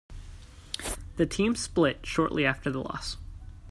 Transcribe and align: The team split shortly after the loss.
The 1.17 1.27
team 1.27 1.55
split 1.55 2.07
shortly 2.07 2.43
after 2.43 2.71
the 2.71 2.79
loss. 2.79 3.17